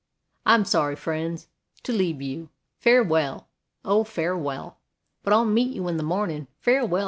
I'm 0.47 0.65
sorry, 0.65 0.95
frien's, 0.95 1.47
to 1.83 1.91
leabe 1.93 2.23
you; 2.23 2.49
Fafewell! 2.79 3.45
oh, 3.85 4.03
farewell! 4.03 4.79
But 5.21 5.31
I'll 5.31 5.45
meet 5.45 5.75
you 5.75 5.87
in 5.87 5.97
de 5.97 6.01
mornin'; 6.03 6.47
Farewell! 6.59 6.99